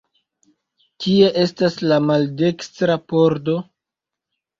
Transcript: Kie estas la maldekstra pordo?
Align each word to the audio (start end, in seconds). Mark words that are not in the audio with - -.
Kie 1.03 1.27
estas 1.41 1.77
la 1.91 1.99
maldekstra 2.05 2.95
pordo? 3.13 3.59